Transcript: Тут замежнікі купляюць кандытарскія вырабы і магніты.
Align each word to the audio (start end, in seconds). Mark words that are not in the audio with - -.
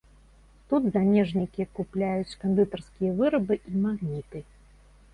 Тут 0.71 0.87
замежнікі 0.95 1.67
купляюць 1.81 2.37
кандытарскія 2.47 3.15
вырабы 3.23 3.55
і 3.71 3.87
магніты. 3.87 4.39